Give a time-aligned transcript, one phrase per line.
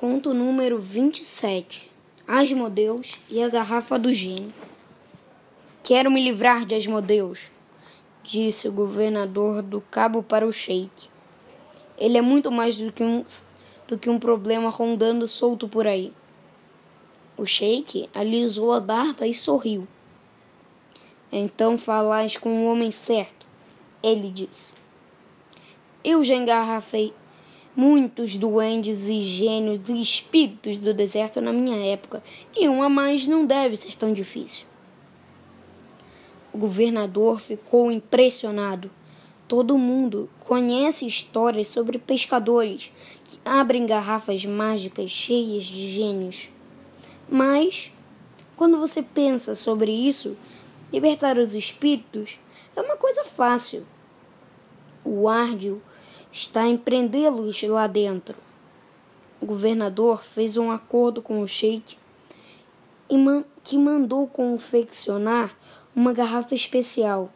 [0.00, 1.90] Conto número 27.
[2.24, 4.54] Asmodeus e a garrafa do gênio.
[5.82, 7.50] Quero me livrar de Asmodeus,
[8.22, 11.08] disse o governador do cabo para o sheik.
[11.98, 13.24] Ele é muito mais do que um,
[13.88, 16.12] do que um problema rondando solto por aí.
[17.36, 19.88] O sheik alisou a barba e sorriu.
[21.32, 23.44] Então falais com o homem certo,
[24.00, 24.72] ele disse.
[26.04, 27.12] Eu já engarrafei
[27.78, 32.20] muitos duendes e gênios e espíritos do deserto na minha época,
[32.56, 34.66] e um a mais não deve ser tão difícil.
[36.52, 38.90] O governador ficou impressionado.
[39.46, 42.90] Todo mundo conhece histórias sobre pescadores
[43.24, 46.48] que abrem garrafas mágicas cheias de gênios.
[47.30, 47.92] Mas,
[48.56, 50.36] quando você pensa sobre isso,
[50.92, 52.40] libertar os espíritos
[52.74, 53.86] é uma coisa fácil.
[55.04, 55.80] O árduo
[56.38, 58.36] está em prendê-los lá dentro.
[59.40, 61.98] O governador fez um acordo com o sheik
[63.64, 65.56] que mandou confeccionar
[65.94, 67.32] uma garrafa especial.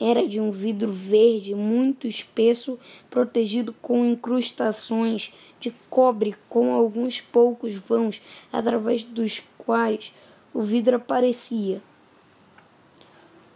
[0.00, 2.78] Era de um vidro verde muito espesso,
[3.10, 10.12] protegido com incrustações de cobre com alguns poucos vãos através dos quais
[10.52, 11.82] o vidro aparecia.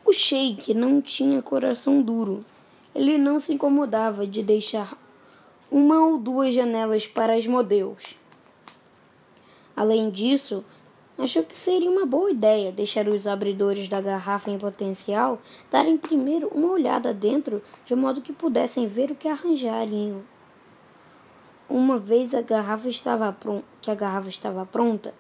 [0.05, 2.45] O sheik não tinha coração duro
[2.99, 4.99] ele não se incomodava de deixar
[5.71, 8.17] uma ou duas janelas para as modelos.
[9.77, 10.65] Além disso,
[11.17, 15.41] achou que seria uma boa ideia deixar os abridores da garrafa em potencial
[15.71, 20.21] darem primeiro uma olhada dentro, de modo que pudessem ver o que arranjariam.
[21.69, 23.37] Uma vez a garrafa estava
[23.81, 25.15] que a garrafa estava pronta,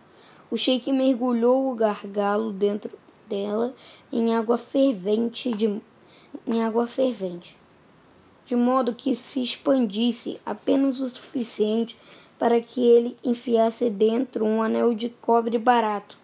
[0.50, 2.98] o sheik mergulhou o gargalo dentro
[3.28, 3.72] dela
[4.12, 5.80] em água fervente de,
[6.44, 7.56] em água fervente
[8.48, 11.98] de modo que se expandisse apenas o suficiente
[12.38, 16.16] para que ele enfiasse dentro um anel de cobre barato.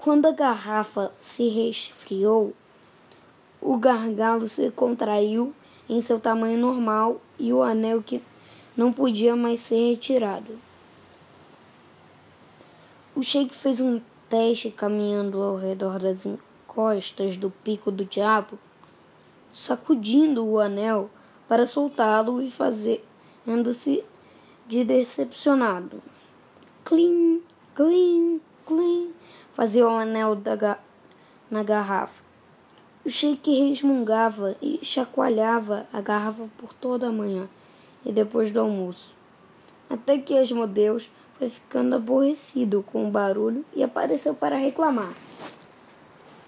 [0.00, 2.52] Quando a garrafa se resfriou,
[3.62, 5.54] o gargalo se contraiu
[5.88, 8.20] em seu tamanho normal e o anel que
[8.76, 10.58] não podia mais ser retirado.
[13.14, 18.58] O Sheik fez um teste caminhando ao redor das encostas do pico do diabo
[19.52, 21.10] sacudindo o anel
[21.48, 24.04] para soltá-lo e fazendo-se
[24.66, 26.02] de decepcionado.
[26.84, 27.42] Clim,
[27.74, 29.12] clim, clim,
[29.54, 30.78] fazia o anel ga
[31.50, 32.22] na garrafa.
[33.04, 37.48] O sheik resmungava e chacoalhava a garrafa por toda a manhã
[38.04, 39.14] e depois do almoço,
[39.88, 45.12] até que Asmodeus foi ficando aborrecido com o barulho e apareceu para reclamar.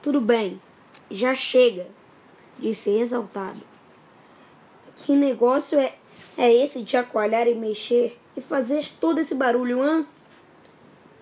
[0.02, 0.60] Tudo bem,
[1.10, 1.86] já chega,
[2.60, 3.60] disse exaltado.
[4.94, 5.94] Que negócio é,
[6.36, 10.06] é esse de chacoalhar e mexer e fazer todo esse barulho, hã?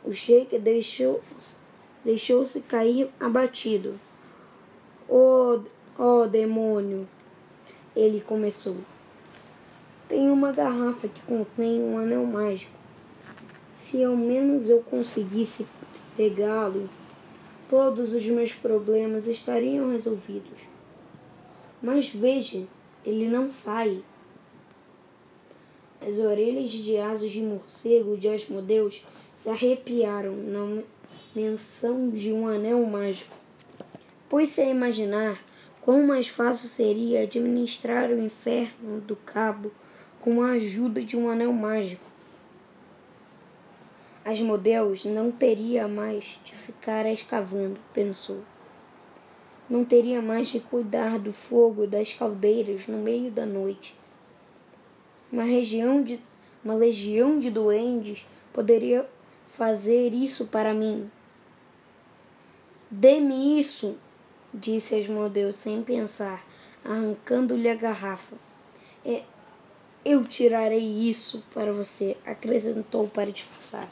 [0.05, 1.23] O sheik deixou,
[2.05, 3.99] deixou-se cair abatido.
[5.09, 5.61] Oh,
[5.99, 7.09] oh, demônio!
[7.95, 8.77] Ele começou.
[10.09, 12.73] Tem uma garrafa que contém um anel mágico.
[13.77, 15.67] Se ao menos eu conseguisse
[16.17, 16.89] pegá-lo,
[17.69, 20.68] todos os meus problemas estariam resolvidos.
[21.81, 22.67] Mas veja,
[23.05, 24.03] ele não sai.
[26.01, 29.07] As orelhas de asas de morcego de Asmodeus
[29.37, 30.83] se arrepiaram na
[31.35, 33.37] menção de um anel mágico.
[34.29, 35.39] Pôs-se a imaginar
[35.81, 39.71] quão mais fácil seria administrar o inferno do cabo
[40.21, 42.05] com a ajuda de um anel mágico.
[44.25, 48.43] Asmodeus não teria mais de ficar escavando, pensou
[49.69, 53.95] não teria mais de cuidar do fogo das caldeiras no meio da noite.
[55.31, 56.21] Uma região de
[56.65, 59.09] uma legião de duendes poderia
[59.57, 61.11] fazer isso para mim.
[62.91, 63.97] Dê-me isso,
[64.53, 66.45] disse Asmodeus sem pensar,
[66.85, 68.37] arrancando-lhe a garrafa.
[69.05, 69.23] É,
[70.05, 73.89] eu tirarei isso para você, acrescentou para disfarçar.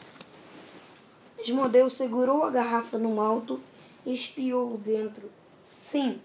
[1.38, 3.60] Asmodeus segurou a garrafa no alto
[4.04, 5.30] e espiou dentro.
[5.66, 6.20] Sim,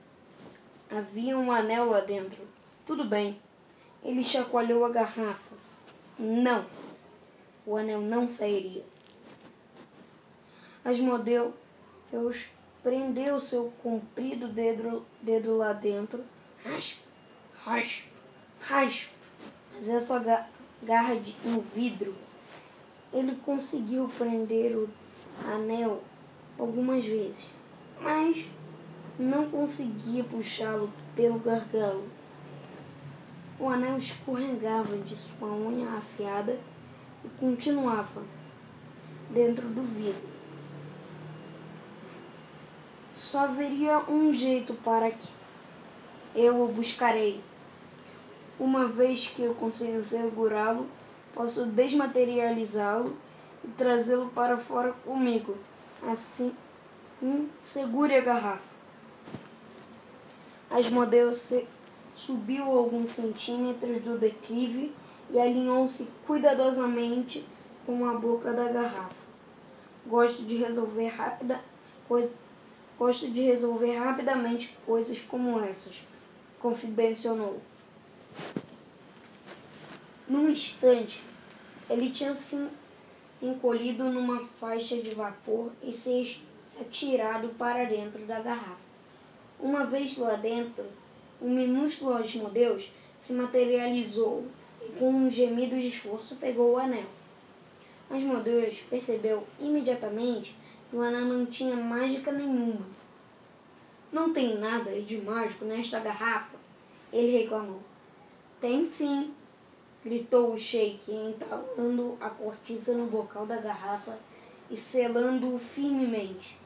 [0.87, 2.47] havia um anel lá dentro.
[2.85, 3.39] Tudo bem.
[4.03, 5.55] Ele chacoalhou a garrafa.
[6.17, 6.63] Não,
[7.65, 8.85] o anel não sairia.
[10.85, 11.55] Asmodeu
[12.83, 16.23] prendeu seu comprido dedo, dedo lá dentro.
[16.63, 17.07] Raspa,
[17.65, 18.09] raspa,
[18.59, 19.13] raspa.
[19.73, 20.19] Mas é só
[20.83, 22.13] garra de um vidro.
[23.11, 24.87] Ele conseguiu prender o
[25.47, 26.03] anel
[26.59, 27.47] algumas vezes,
[27.99, 28.45] mas
[29.19, 32.05] não conseguia puxá-lo pelo gargalo.
[33.59, 36.59] O anel escorregava de sua unha afiada
[37.23, 38.23] e continuava
[39.29, 40.29] dentro do vidro.
[43.13, 45.27] Só haveria um jeito para que
[46.33, 47.41] eu o buscarei.
[48.59, 50.87] Uma vez que eu consiga segurá-lo,
[51.33, 53.15] posso desmaterializá-lo
[53.63, 55.55] e trazê-lo para fora comigo.
[56.07, 56.55] Assim,
[57.63, 58.70] segure a garrafa.
[60.71, 61.33] Asmodeu
[62.15, 64.93] subiu alguns centímetros do declive
[65.29, 67.45] e alinhou-se cuidadosamente
[67.85, 69.21] com a boca da garrafa.
[70.07, 71.61] Gosto de resolver rápida,
[72.97, 76.01] gosto de resolver rapidamente coisas como essas,
[76.59, 77.61] confidenciou.
[80.27, 81.21] Num instante,
[81.89, 82.65] ele tinha se
[83.41, 86.41] encolhido numa faixa de vapor e se
[86.79, 88.80] atirado para dentro da garrafa.
[89.61, 90.83] Uma vez lá dentro,
[91.39, 94.47] o minúsculo Asmodeus se materializou
[94.81, 97.05] e, com um gemido de esforço, pegou o anel.
[98.09, 100.55] Asmodeus percebeu imediatamente
[100.89, 102.85] que o anel não tinha mágica nenhuma.
[104.11, 106.57] Não tem nada de mágico nesta garrafa,
[107.13, 107.81] ele reclamou.
[108.59, 109.31] Tem sim,
[110.03, 114.17] gritou o sheik, entalando a cortiça no bocal da garrafa
[114.71, 116.60] e selando-o firmemente.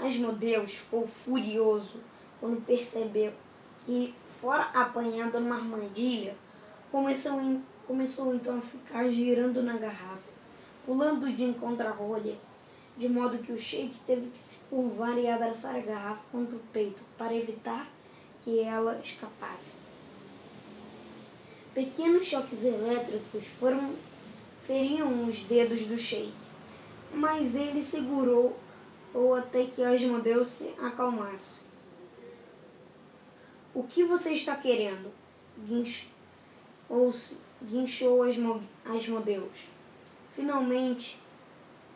[0.00, 2.00] Asmodeus ficou furioso
[2.40, 3.32] quando percebeu
[3.84, 6.34] que, fora apanhado numa armadilha,
[6.90, 10.30] começou, começou então a ficar girando na garrafa,
[10.86, 12.36] pulando de encontro à rolha,
[12.96, 16.60] de modo que o sheik teve que se curvar e abraçar a garrafa contra o
[16.72, 17.86] peito para evitar
[18.40, 19.76] que ela escapasse.
[21.74, 23.94] Pequenos choques elétricos foram
[24.66, 26.32] feriam os dedos do sheik,
[27.12, 28.56] mas ele segurou
[29.12, 31.60] ou até que Asmodeu se acalmasse.
[33.74, 35.12] O que você está querendo?
[37.62, 39.68] guinchou Asmodeus.
[40.34, 41.20] Finalmente,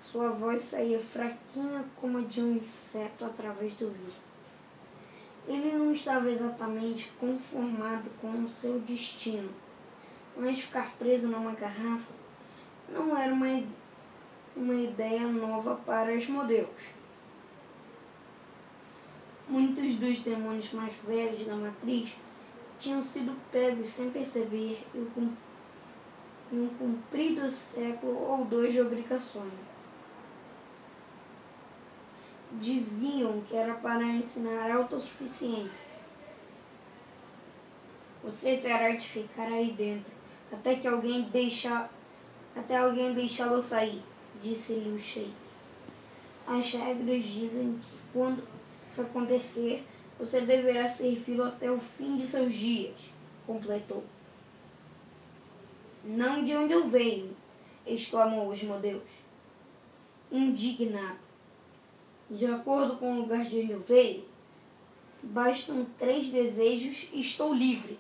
[0.02, 4.24] sua voz saía fraquinha como a de um inseto através do vidro.
[5.48, 9.50] Ele não estava exatamente conformado com o seu destino,
[10.36, 12.12] mas ficar preso numa garrafa
[12.88, 13.62] não era uma,
[14.56, 16.70] uma ideia nova para os modelos.
[19.48, 22.14] Muitos dos demônios mais velhos da matriz
[22.80, 25.36] tinham sido pegos sem perceber em
[26.52, 29.52] um cumprido século ou dois de obrigações
[32.60, 35.94] diziam que era para ensinar autossuficiência.
[38.22, 40.12] Você terá de ficar aí dentro
[40.52, 41.90] até que alguém deixar
[42.54, 44.00] até alguém deixá-lo sair,
[44.40, 45.34] disse-lhe o sheik.
[46.46, 48.46] As regras dizem que quando
[48.94, 49.84] isso acontecer,
[50.16, 52.94] você deverá servi-lo até o fim de seus dias,
[53.44, 54.04] completou.
[56.04, 57.36] Não de onde eu venho,
[57.84, 59.02] exclamou Osmodeus,
[60.30, 61.18] indignado.
[62.30, 64.24] De acordo com o lugar de onde eu veio,
[65.22, 67.98] bastam três desejos e estou livre.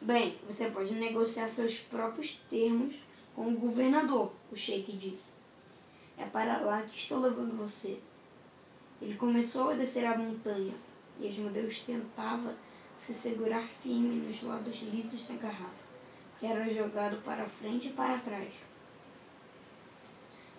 [0.00, 2.96] Bem, você pode negociar seus próprios termos
[3.36, 5.39] com o governador, o Sheik disse.
[6.20, 7.98] É para lá que estou levando você.
[9.00, 10.74] Ele começou a descer a montanha
[11.18, 12.54] e Asmodeus tentava
[12.98, 15.88] se segurar firme nos lados lisos da garrafa,
[16.38, 18.52] que era jogado para frente e para trás.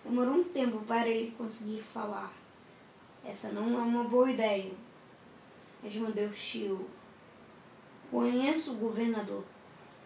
[0.04, 2.32] Demorou um tempo para ele conseguir falar.
[3.24, 4.72] Essa não é uma boa ideia.
[5.80, 6.90] Respondeu Shio.
[8.10, 9.44] Conheço o governador.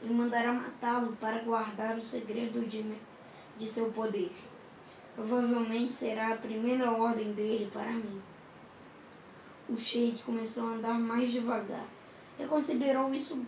[0.03, 2.85] Ele mandará matá-lo para guardar o segredo de,
[3.59, 4.31] de seu poder.
[5.17, 8.21] Provavelmente será a primeira ordem dele para mim.
[9.67, 11.89] O sheik começou a andar mais devagar.
[12.39, 13.43] Ele considerou isso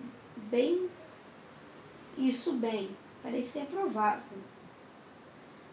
[0.51, 0.89] bem.
[2.17, 2.97] Isso bem.
[3.23, 4.39] Parecia provável.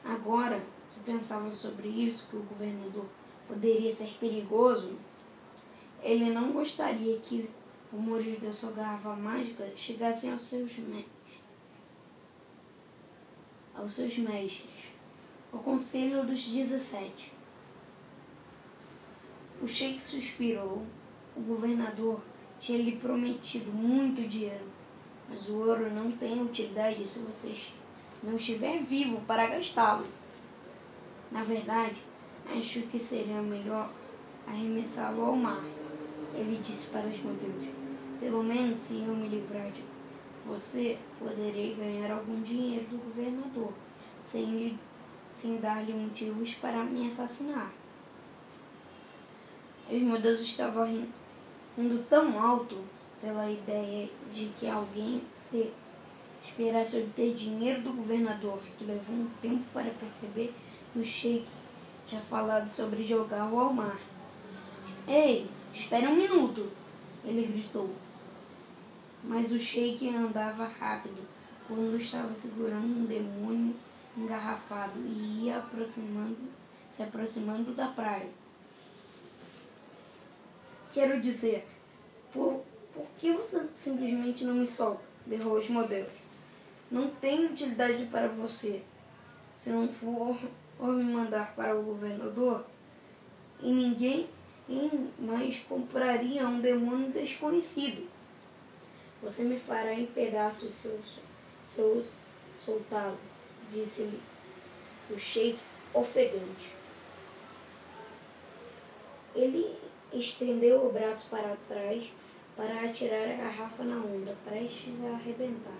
[0.03, 0.61] Agora
[0.93, 3.05] que pensava sobre isso, que o governador
[3.47, 4.97] poderia ser perigoso,
[6.03, 7.49] ele não gostaria que
[7.89, 11.39] rumores da sua garrafa mágica chegassem aos seus mestres.
[13.73, 14.74] Aos seus mestres.
[15.55, 17.31] O conselho dos 17.
[19.61, 20.83] O sheik suspirou.
[21.33, 22.19] O governador
[22.59, 24.65] tinha lhe prometido muito dinheiro,
[25.29, 27.73] mas o ouro não tem utilidade se vocês
[28.21, 30.05] não estiver vivo para gastá-lo.
[31.31, 31.95] Na verdade,
[32.53, 33.89] acho que seria melhor
[34.45, 35.63] arremessá-lo ao mar.
[36.33, 37.65] Ele disse para os modelos.
[38.19, 39.85] Pelo menos se eu me livrar de
[40.45, 43.71] você, poderei ganhar algum dinheiro do governador,
[44.21, 44.77] sem,
[45.35, 47.71] sem dar-lhe motivos para me assassinar.
[49.89, 51.07] Os modelos estavam
[51.77, 52.83] rindo tão alto
[53.21, 55.71] pela ideia de que alguém se
[56.43, 60.53] esperasse obter dinheiro do governador, que levou um tempo para perceber
[60.91, 61.47] que o sheik
[62.07, 63.99] tinha falado sobre jogá-lo ao mar.
[65.07, 66.71] Ei, espere um minuto!
[67.23, 67.89] Ele gritou.
[69.23, 71.21] Mas o sheik andava rápido
[71.67, 73.75] quando estava segurando um demônio
[74.17, 76.37] engarrafado e ia aproximando,
[76.91, 78.29] se aproximando da praia.
[80.93, 81.67] Quero dizer,
[82.31, 85.03] por, por que você simplesmente não me solta?
[85.25, 86.11] berrou os modelos.
[86.89, 88.81] Não tem utilidade para você.
[89.59, 90.37] Se não for
[90.79, 92.65] ou me mandar para o governador,
[93.61, 94.29] e ninguém
[95.17, 98.07] mais compraria um demônio desconhecido.
[99.23, 100.87] Você me fará em pedaços se
[101.77, 102.05] eu,
[102.59, 103.17] soltá-lo,
[103.71, 104.21] disse-lhe
[105.09, 105.59] o sheik
[105.93, 106.73] ofegante.
[109.35, 109.75] Ele
[110.13, 112.11] estendeu o braço para trás
[112.55, 115.77] para atirar a garrafa na onda, prestes a arrebentar.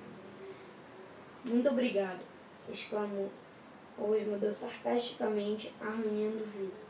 [1.44, 2.20] Muito obrigado,
[2.70, 3.32] exclamou
[3.98, 6.86] Osmodeu sarcasticamente, arranhando o vidro.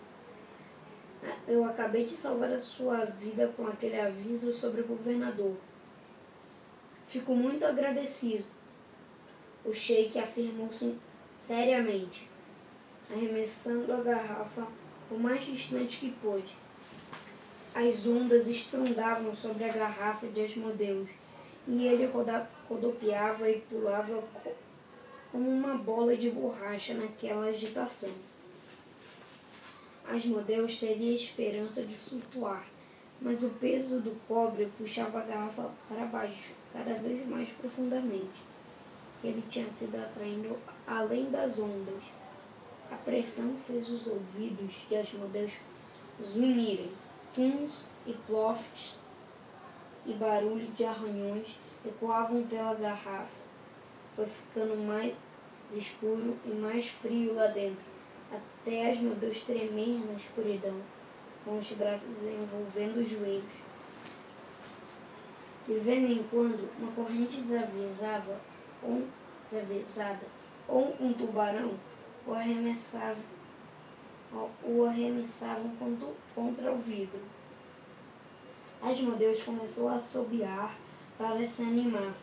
[1.48, 5.56] Eu acabei de salvar a sua vida com aquele aviso sobre o governador.
[7.08, 8.46] Fico muito agradecido.
[9.66, 10.70] O sheik afirmou
[11.40, 12.30] seriamente,
[13.12, 14.68] arremessando a garrafa
[15.10, 16.56] o mais distante que pôde.
[17.74, 21.10] As ondas estrondavam sobre a garrafa de Asmodeus,
[21.68, 22.10] e ele
[22.70, 24.24] rodopiava e pulava
[25.32, 28.12] como uma bola de borracha naquela agitação.
[30.08, 32.68] Asmodeus teria esperança de flutuar,
[33.20, 38.55] mas o peso do cobre puxava a garrafa para baixo, cada vez mais profundamente.
[39.24, 42.04] Ele tinha sido atraindo além das ondas.
[42.92, 45.58] A pressão fez os ouvidos de Asmodeus
[46.24, 46.92] zunirem
[47.36, 49.00] tons e plofts
[50.06, 53.46] e barulho de arranhões ecoavam pela garrafa.
[54.16, 55.14] Foi ficando mais
[55.74, 57.84] escuro e mais frio lá dentro,
[58.32, 60.80] até as Deus tremer na escuridão,
[61.44, 63.66] com os braços envolvendo os joelhos.
[65.68, 68.40] De vez em quando, uma corrente desavisava
[68.82, 69.08] ou
[69.50, 70.26] desavisada,
[70.68, 71.74] ou um tubarão
[72.26, 73.36] o arremessava
[74.64, 75.72] o arremessavam
[76.34, 77.22] contra o vidro.
[78.82, 80.76] Asmodeus começou a assobiar
[81.18, 82.14] para se animar,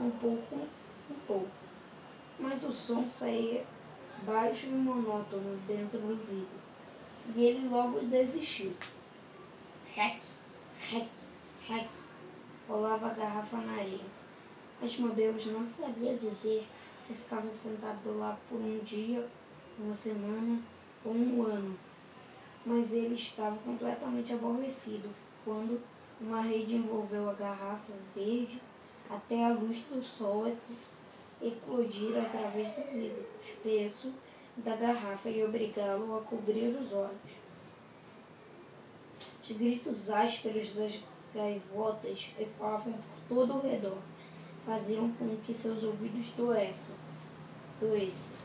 [0.00, 0.54] um pouco,
[1.10, 1.50] um pouco.
[2.38, 3.64] Mas o som saía
[4.22, 6.58] baixo e monótono dentro do vidro,
[7.34, 8.72] e ele logo desistiu.
[9.92, 10.20] Rec,
[10.80, 11.08] rec,
[11.66, 11.88] rec,
[12.68, 14.17] rolava a garrafa na areia.
[14.82, 16.66] Asmodeus não sabia dizer
[17.02, 19.26] se ficava sentado lá por um dia,
[19.78, 20.60] uma semana
[21.04, 21.76] ou um ano,
[22.64, 25.08] mas ele estava completamente aborrecido
[25.44, 25.80] quando
[26.20, 28.60] uma rede envolveu a garrafa verde
[29.08, 30.52] até a luz do sol
[31.40, 34.12] eclodir através do vidro espesso
[34.56, 37.32] da garrafa e obrigá-lo a cobrir os olhos.
[39.42, 41.00] Os gritos ásperos das
[41.34, 43.98] gaivotas ecoavam por todo o redor,
[44.68, 46.94] faziam com que seus ouvidos doessem.
[47.80, 48.36] doessem.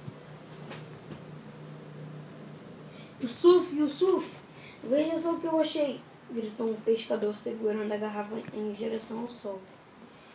[3.22, 4.36] Yusuf, Yusuf,
[4.86, 6.00] veja só o que eu achei,
[6.32, 9.60] gritou um pescador segurando a garrafa em direção ao sol.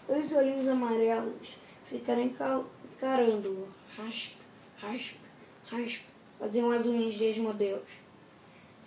[0.07, 3.69] Os olhinhos amarelos ficaram encarando-o.
[3.97, 4.35] Rasp,
[4.77, 5.17] rasp,
[5.71, 6.03] rasp,
[6.39, 7.89] faziam as unhas de esmodeus.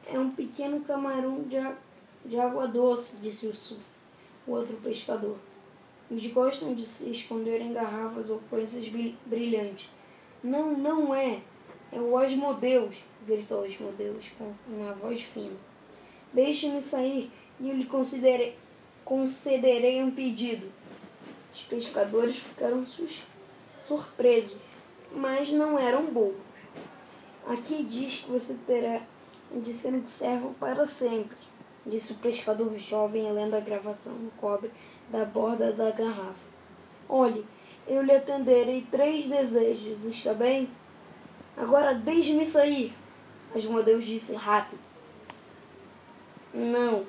[0.05, 1.57] É um pequeno camarão de,
[2.25, 3.81] de água doce, disse Yusuf,
[4.45, 5.37] o outro pescador.
[6.11, 8.85] Eles gostam de se esconder em garrafas ou coisas
[9.25, 9.89] brilhantes.
[10.43, 11.39] Não, não é.
[11.89, 15.55] É o Asmodeus, gritou Asmodeus com uma voz fina.
[16.33, 17.85] Deixe-me sair e eu lhe
[19.05, 20.69] concederei um pedido.
[21.53, 22.85] Os pescadores ficaram
[23.81, 24.57] surpresos,
[25.13, 26.41] mas não eram bobos.
[27.47, 29.01] Aqui diz que você terá
[29.53, 31.37] de ser um servo para sempre,
[31.85, 34.71] disse o pescador jovem lendo a gravação no cobre
[35.11, 36.51] da borda da garrafa.
[37.07, 37.45] Olhe,
[37.87, 40.69] eu lhe atenderei três desejos, está bem?
[41.57, 42.93] Agora deixe-me sair.
[43.53, 44.79] Asmodeus disse rápido.
[46.53, 47.05] Não,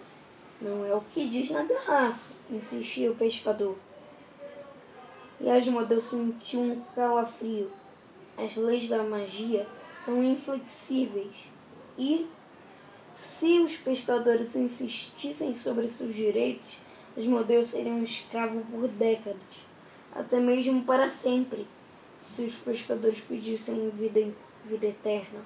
[0.61, 3.77] não é o que diz na garrafa, insistia o pescador.
[5.41, 7.71] E Asmodeus sentiu um calafrio.
[8.37, 9.67] As leis da magia
[10.01, 11.35] são inflexíveis.
[11.99, 12.27] E,
[13.15, 16.79] se os pescadores insistissem sobre seus direitos,
[17.17, 19.37] Asmodeus seria um escravo por décadas,
[20.15, 21.67] até mesmo para sempre
[22.21, 24.33] se os pescadores pedissem vida,
[24.65, 25.41] vida eterna.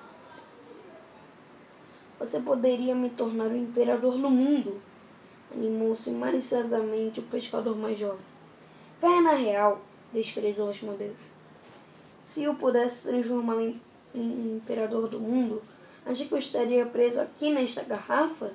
[2.18, 4.80] Você poderia me tornar o imperador do mundo.
[5.52, 8.24] Animou-se maliciosamente o pescador mais jovem.
[9.00, 9.80] Caia real,
[10.12, 11.16] desprezou Asmodeus.
[12.24, 13.80] Se eu pudesse transformá-lo em,
[14.14, 15.62] em imperador do mundo,
[16.04, 18.52] acha que eu estaria preso aqui nesta garrafa?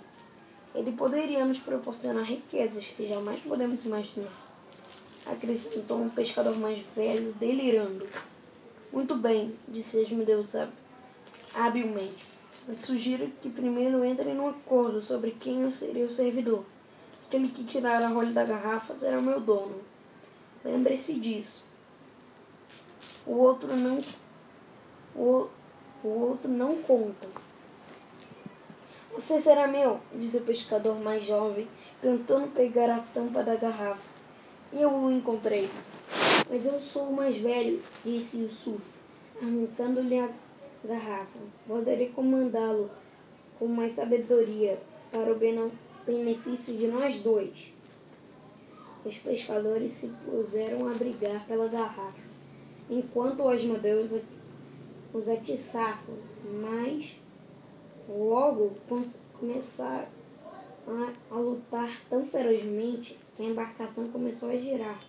[0.73, 4.31] Ele poderia nos proporcionar riquezas que jamais podemos imaginar.
[5.25, 8.07] Acrescentou um pescador mais velho, delirando.
[8.91, 10.53] Muito bem, disse Asmodeus
[11.53, 12.31] habilmente.
[12.79, 16.63] Sugiro que primeiro entrem num acordo sobre quem eu seria o servidor.
[17.27, 19.81] Aquele que tirar a rolha da garrafa será o meu dono.
[20.63, 21.65] Lembre-se disso.
[23.25, 24.03] O outro não.
[25.15, 25.47] O,
[26.03, 27.27] o outro não conta.
[29.13, 31.67] Você será meu, disse o pescador mais jovem,
[32.01, 34.01] tentando pegar a tampa da garrafa.
[34.71, 35.69] Eu o encontrei.
[36.49, 38.81] Mas eu sou o mais velho, disse Yusuf,
[39.41, 40.29] arrancando-lhe a
[40.83, 41.39] garrafa.
[41.67, 42.89] Poderei comandá-lo
[43.59, 45.39] com mais sabedoria para o
[46.05, 47.73] benefício de nós dois.
[49.03, 52.21] Os pescadores se puseram a brigar pela garrafa,
[52.89, 54.21] enquanto Asmodeus
[55.13, 56.17] os atiçavam,
[56.61, 57.20] mas
[58.07, 58.73] logo
[59.39, 60.07] começaram
[60.87, 64.99] a, a lutar tão ferozmente que a embarcação começou a girar,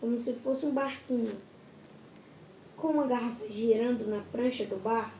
[0.00, 1.36] como se fosse um barquinho.
[2.76, 5.18] Com a garrafa girando na prancha do barco,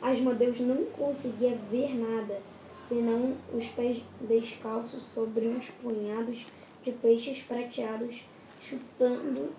[0.00, 2.40] Asmodeus não conseguia ver nada,
[2.80, 6.46] senão os pés descalços sobre uns punhados
[6.84, 8.24] de peixes prateados
[8.60, 9.50] chutando,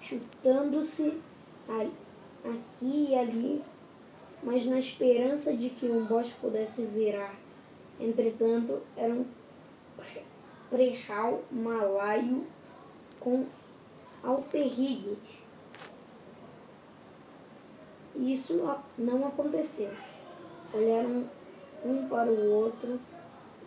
[0.00, 1.20] chutando-se
[1.68, 3.62] aqui e ali,
[4.42, 7.34] mas na esperança de que um bote pudesse virar.
[8.00, 9.24] Entretanto, era um
[10.70, 12.46] prehal malaio
[13.18, 13.46] com
[14.22, 15.38] alperrigues
[18.18, 18.60] isso
[18.98, 19.90] não aconteceu.
[20.74, 21.24] Olharam
[21.84, 22.98] um para o outro,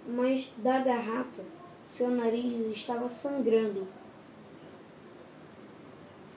[0.05, 1.43] mas da garrafa
[1.85, 3.87] seu nariz estava sangrando.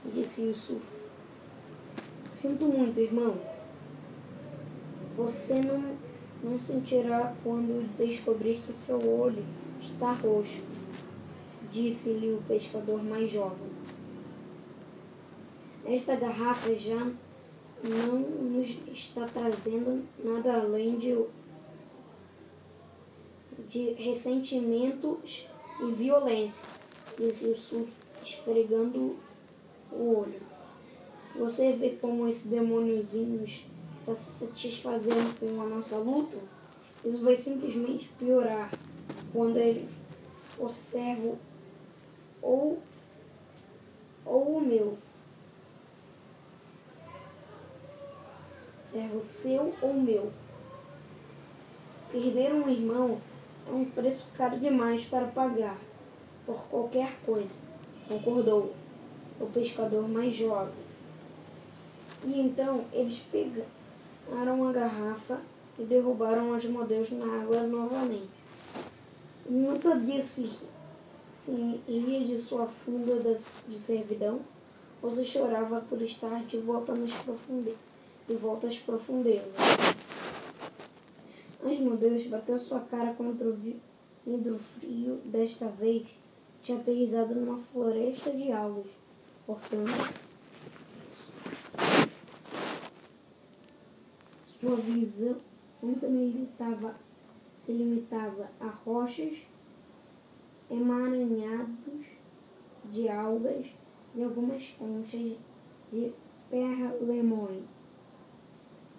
[0.04, 0.84] Disse Yusuf.
[2.32, 3.36] Sinto muito, irmão.
[5.16, 5.96] Você não,
[6.42, 9.44] não sentirá quando descobrir que seu olho
[9.80, 10.60] está roxo,
[11.72, 13.68] disse-lhe o pescador mais jovem.
[15.84, 17.12] Esta garrafa já
[17.82, 21.16] não nos está trazendo nada além de,
[23.68, 25.46] de ressentimentos
[25.80, 26.66] e violência,
[27.18, 27.92] disse Yusuf,
[28.24, 29.16] esfregando
[29.92, 30.40] o olho.
[31.36, 33.44] Você vê como esse demôniozinho
[34.04, 36.36] está se satisfazendo com a nossa luta?
[37.04, 38.70] Isso vai simplesmente piorar
[39.32, 39.88] quando ele
[40.50, 41.38] for servo
[42.42, 42.78] ou,
[44.26, 44.98] ou o meu.
[48.94, 50.30] servo seu ou meu.
[52.12, 53.20] Perder um irmão
[53.66, 55.76] é um preço caro demais para pagar
[56.46, 57.54] por qualquer coisa,
[58.06, 58.72] concordou
[59.40, 60.84] o pescador mais jovem.
[62.24, 63.66] E então eles pegaram
[64.32, 65.40] a garrafa
[65.78, 68.30] e derrubaram os modelos na água novamente.
[69.48, 70.50] Não sabia se,
[71.44, 73.16] se iria de sua funda
[73.68, 74.40] de servidão
[75.02, 77.78] ou se chorava por estar de volta nas profundezas
[78.28, 79.52] e volta às profundezas.
[81.62, 83.56] Mas meu Deus bateu sua cara contra o
[84.24, 86.06] vidro frio, desta vez
[86.62, 88.86] tinha aterrizado numa floresta de algas.
[89.46, 90.14] Portanto,
[94.64, 95.36] sua visão
[95.82, 96.94] não se limitava,
[97.58, 99.36] se limitava a rochas
[100.70, 102.06] emaranhados
[102.90, 103.66] de algas
[104.14, 105.36] e algumas conchas
[105.92, 106.12] de
[106.48, 107.64] perlemões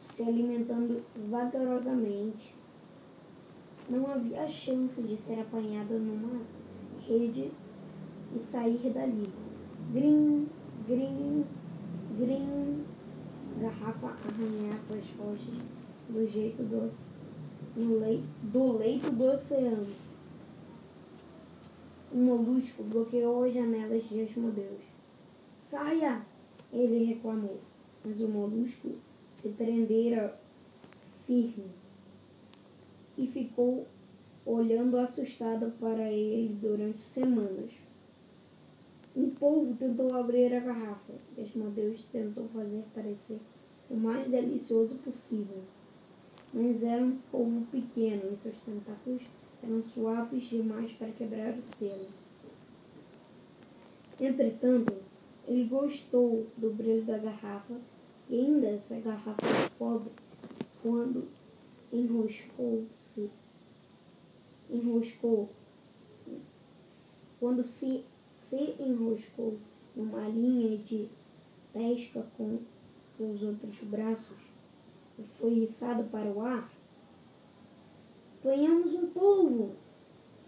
[0.01, 2.53] se alimentando vagarosamente.
[3.89, 6.43] Não havia chance de ser apanhado numa
[7.07, 7.51] rede
[8.35, 9.33] e sair dali.
[9.91, 10.47] Grim,
[10.87, 11.43] grim,
[12.19, 12.94] grim.
[13.59, 15.63] Garrafa arranhava as rochas
[16.09, 16.91] do jeito do,
[17.75, 19.87] no leito, do leito do oceano.
[22.13, 24.81] Um molusco bloqueou as janelas de Asmodeus.
[25.59, 26.25] Saia!
[26.71, 27.59] Ele reclamou,
[28.03, 28.95] mas o molusco
[29.41, 30.37] se prendera
[31.25, 31.65] firme
[33.17, 33.87] e ficou
[34.45, 37.84] olhando assustado para ele durante semanas.
[39.15, 43.39] Um povo tentou abrir a garrafa, e Asmodeus tentou fazer parecer
[43.89, 45.63] o mais delicioso possível.
[46.53, 49.23] Mas era um povo pequeno e seus tentáculos
[49.63, 52.07] eram suaves demais para quebrar o selo.
[54.19, 54.93] Entretanto,
[55.47, 57.75] ele gostou do brilho da garrafa
[58.29, 60.11] e ainda essa garrafa de cobre,
[60.81, 61.27] quando
[61.91, 63.29] enroscou-se,
[64.69, 65.49] enroscou
[67.39, 68.03] quando se,
[68.55, 69.57] se enroscou
[69.95, 71.09] numa linha de
[71.73, 72.59] pesca com
[73.17, 74.37] seus outros braços
[75.19, 76.69] e foi içado para o ar,
[78.45, 79.71] Apanhamos um polvo,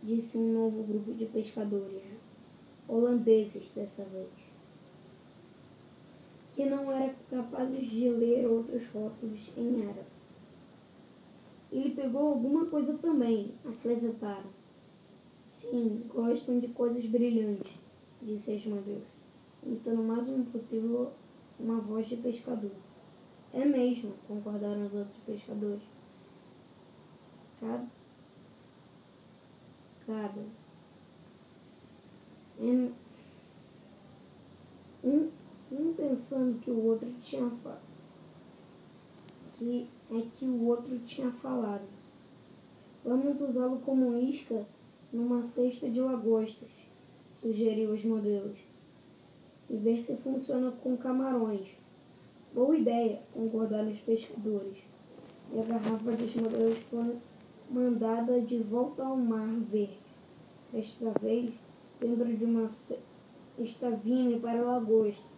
[0.03, 2.03] disse um novo grupo de pescadores,
[2.87, 4.29] holandeses dessa vez,
[6.53, 10.05] que não eram capazes de ler outros rótulos em árabe.
[11.71, 14.51] Ele pegou alguma coisa também, acrescentaram.
[15.49, 17.79] Sim, gostam de coisas brilhantes,
[18.21, 19.03] disse Asmodeus,
[19.63, 21.11] imitando o máximo possível
[21.59, 22.71] uma voz de pescador.
[23.53, 25.83] É mesmo, concordaram os outros pescadores.
[27.59, 27.87] Cada.
[30.05, 30.45] Cada.
[32.59, 32.91] Um,
[35.71, 37.81] um pensando que o outro tinha falado.
[39.53, 41.87] Que é que o outro tinha falado.
[43.03, 44.65] Vamos usá-lo como isca
[45.11, 46.69] numa cesta de lagostas,
[47.41, 48.57] sugeriu os modelos.
[49.69, 51.67] E ver se funciona com camarões.
[52.53, 54.77] Boa ideia, concordaram os pescadores.
[55.51, 57.17] E a garrafa dos modelos foi
[57.69, 59.99] mandada de volta ao Mar Verde,
[60.71, 61.53] desta vez
[61.99, 62.69] dentro de uma
[63.59, 65.29] estavina para lagosta,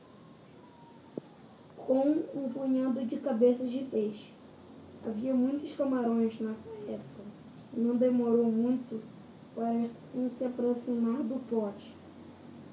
[1.78, 4.32] com um punhado de cabeças de peixe.
[5.06, 7.24] Havia muitos camarões nessa época,
[7.74, 9.02] não demorou muito
[10.16, 11.96] um se aproximar do pote.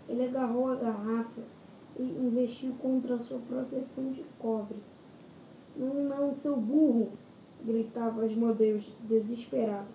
[0.09, 1.43] Ele agarrou a garrafa
[1.99, 4.77] e investiu contra sua proteção de cobre.
[5.77, 7.13] Não, não, seu burro!
[7.65, 9.89] gritava Asmodeus, desesperado.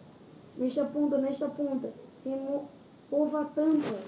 [0.57, 1.93] Nesta ponta, nesta ponta,
[2.25, 3.99] remova a tampa.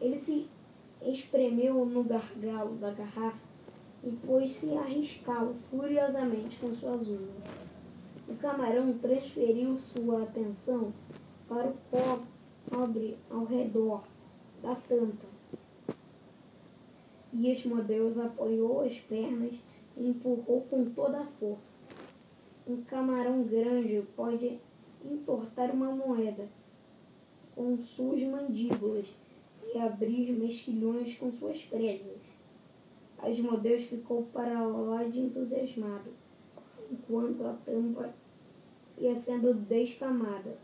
[0.00, 0.48] Ele se
[1.02, 3.48] espremeu no gargalo da garrafa
[4.04, 7.67] e pôs-se a arriscá-lo furiosamente com suas unhas.
[8.28, 10.92] O camarão transferiu sua atenção
[11.48, 11.76] para o
[12.70, 14.04] pobre ao redor
[14.62, 15.26] da tampa.
[17.32, 19.54] E Asmodeus apoiou as pernas
[19.96, 21.78] empurrou com toda a força.
[22.66, 24.58] Um camarão grande pode
[25.04, 26.48] entortar uma moeda
[27.54, 29.06] com suas mandíbulas
[29.74, 32.20] e abrir mexilhões com suas presas.
[33.18, 36.10] Asmodeus ficou para lá de entusiasmado,
[36.90, 38.12] enquanto a tampa
[38.96, 40.56] ia sendo descamada.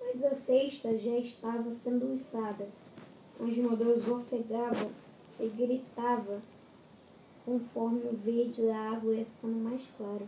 [0.00, 2.68] Mas a cesta já estava sendo içada.
[3.38, 4.90] Asmodeus ofegava
[5.38, 6.40] e gritava
[7.44, 10.26] conforme o verde da água ia ficando mais claro.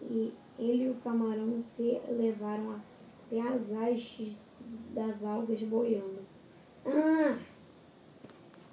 [0.00, 2.80] E ele e o camarão se levaram
[3.26, 4.36] até as hastes
[4.94, 6.20] das algas boiando.
[6.86, 7.38] Ah!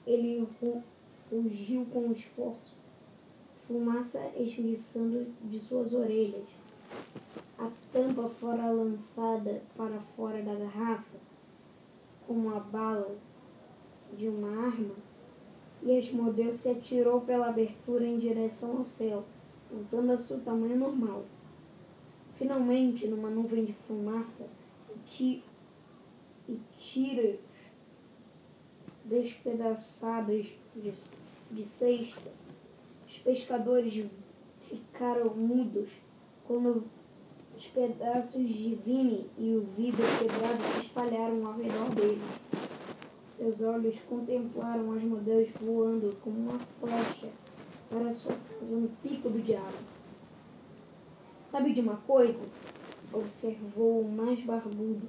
[0.06, 0.48] Ele
[1.32, 2.75] rugiu com esforço,
[3.68, 6.46] fumaça esguiçando de suas orelhas.
[7.58, 11.18] A tampa fora lançada para fora da garrafa,
[12.28, 13.18] como a bala
[14.14, 14.96] de uma arma,
[15.82, 19.24] e Asmodeu se atirou pela abertura em direção ao céu,
[19.72, 21.26] voltando a seu tamanho normal.
[22.38, 24.48] Finalmente, numa nuvem de fumaça
[25.20, 25.44] e,
[26.78, 27.38] tiras
[29.06, 30.94] despedaçadas de,
[31.52, 32.32] de cesta,
[33.26, 34.06] pescadores
[34.70, 35.90] ficaram mudos
[36.48, 36.84] quando
[37.58, 42.22] os pedaços de vime e o vidro quebrado se espalharam ao redor deles.
[43.36, 47.30] Seus olhos contemplaram as modelos voando como uma flecha
[47.90, 49.74] para sua casa no pico do diabo.
[51.52, 52.40] Sabe de uma coisa?
[53.12, 55.08] Observou o mais barbudo,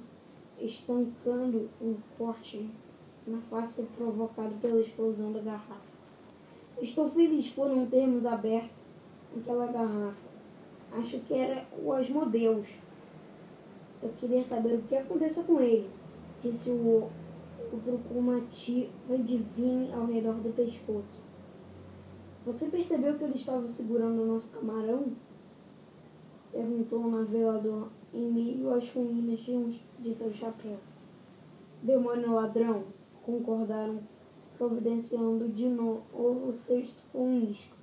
[0.59, 2.67] estancando um corte
[3.27, 5.86] na face provocado pela explosão da garrafa.
[6.81, 8.69] Estou feliz por não termos aberto
[9.35, 10.27] aquela garrafa.
[10.91, 12.67] Acho que era o Asmodeus.
[14.01, 15.89] Eu queria saber o que aconteceu com ele,
[16.41, 17.09] disse o
[18.51, 21.21] tira de vinho ao redor do pescoço.
[22.45, 25.11] Você percebeu que ele estava segurando o nosso camarão?
[26.51, 29.39] Perguntou o navegador em meio às ruínas
[29.99, 30.77] de seu chapéu.
[31.83, 32.83] Demônio ladrão,
[33.23, 33.99] concordaram,
[34.57, 36.03] providenciando de novo
[36.49, 37.77] o cesto com iscos.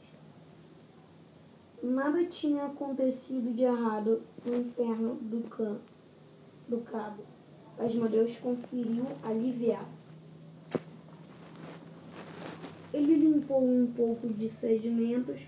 [1.82, 5.78] Nada tinha acontecido de errado no inferno do, can,
[6.68, 7.22] do cabo.
[7.78, 9.86] Asmodeus conferiu aliviado.
[12.92, 15.40] Ele limpou um pouco de sedimentos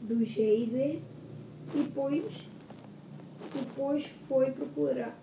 [0.00, 1.00] do geyser
[1.74, 2.48] e depois,
[3.54, 5.18] depois foi procurar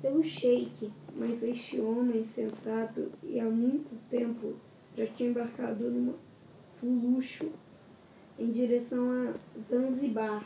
[0.00, 4.54] pelo sheik, mas este homem sensato e há muito tempo
[4.96, 6.14] já tinha embarcado numa
[6.72, 7.50] fuluxo
[8.38, 9.34] em direção a
[9.70, 10.44] Zanzibar.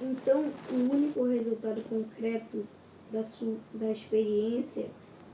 [0.00, 2.66] Então, o único resultado concreto
[3.10, 3.22] da,
[3.74, 4.86] da experiência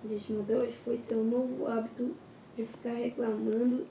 [0.05, 2.15] de modelos foi seu novo hábito
[2.57, 3.87] de ficar reclamando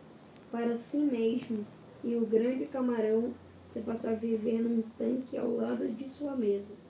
[0.52, 1.66] para si mesmo
[2.04, 3.34] e o grande camarão
[3.72, 6.83] se passou a viver num tanque ao lado de sua mesa.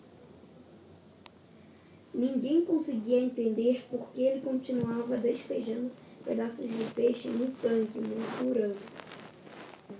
[2.13, 5.89] Ninguém conseguia entender por que ele continuava despejando
[6.23, 8.77] pedaços de peixe no tanque, murmurando.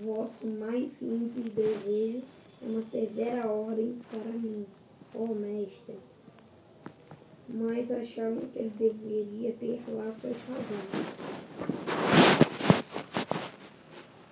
[0.00, 2.22] Vosso mais simples desejo
[2.62, 4.64] é uma severa ordem para mim,
[5.14, 5.96] ó mestre.
[7.48, 12.23] Mas achavam que ele deveria ter lá suas razões.